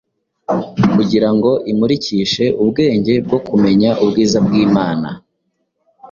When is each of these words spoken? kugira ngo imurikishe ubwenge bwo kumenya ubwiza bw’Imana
kugira 0.93 1.29
ngo 1.35 1.51
imurikishe 1.71 2.45
ubwenge 2.63 3.13
bwo 3.25 3.39
kumenya 3.47 3.89
ubwiza 4.03 4.37
bw’Imana 4.45 5.09